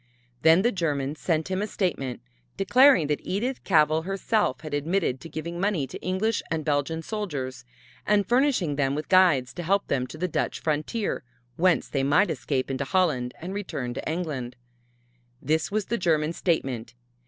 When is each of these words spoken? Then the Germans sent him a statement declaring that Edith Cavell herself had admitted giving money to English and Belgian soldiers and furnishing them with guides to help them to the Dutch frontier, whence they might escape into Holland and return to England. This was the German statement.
Then 0.41 0.63
the 0.63 0.71
Germans 0.71 1.19
sent 1.19 1.51
him 1.51 1.61
a 1.61 1.67
statement 1.67 2.21
declaring 2.57 3.05
that 3.05 3.21
Edith 3.21 3.63
Cavell 3.63 4.01
herself 4.01 4.61
had 4.61 4.73
admitted 4.73 5.19
giving 5.19 5.59
money 5.59 5.85
to 5.85 6.01
English 6.01 6.41
and 6.49 6.65
Belgian 6.65 7.03
soldiers 7.03 7.65
and 8.03 8.27
furnishing 8.27 8.77
them 8.77 8.95
with 8.95 9.09
guides 9.09 9.53
to 9.53 9.61
help 9.61 9.89
them 9.89 10.07
to 10.07 10.17
the 10.17 10.27
Dutch 10.27 10.59
frontier, 10.59 11.21
whence 11.55 11.87
they 11.87 12.01
might 12.01 12.31
escape 12.31 12.71
into 12.71 12.83
Holland 12.83 13.35
and 13.39 13.53
return 13.53 13.93
to 13.93 14.11
England. 14.11 14.55
This 15.39 15.69
was 15.69 15.85
the 15.85 15.99
German 15.99 16.33
statement. 16.33 16.95